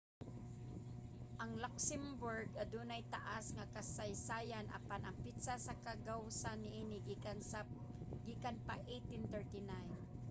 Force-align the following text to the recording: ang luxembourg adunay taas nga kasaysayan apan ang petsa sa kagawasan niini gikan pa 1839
ang 1.41 1.51
luxembourg 1.63 2.47
adunay 2.63 3.01
taas 3.15 3.45
nga 3.55 3.65
kasaysayan 3.75 4.67
apan 4.77 5.01
ang 5.03 5.17
petsa 5.23 5.55
sa 5.65 5.73
kagawasan 5.85 6.59
niini 6.61 6.97
gikan 8.27 8.57
pa 8.67 8.75
1839 8.93 9.89